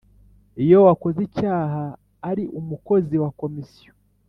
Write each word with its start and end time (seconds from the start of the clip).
Iyo 0.63 0.75
uwakoze 0.83 1.19
icyaha 1.27 1.83
ari 2.29 2.43
umukozi 2.59 3.15
wa 3.23 3.29
Komisiyo 3.39 3.91